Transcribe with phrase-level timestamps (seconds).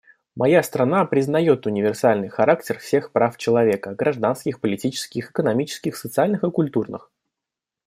[0.35, 7.11] Моя страна признает универсальный характер всех прав человека— гражданских, политических, экономических, социальных и культурных.